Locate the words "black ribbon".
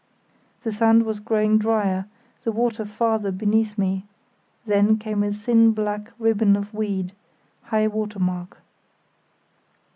5.73-6.55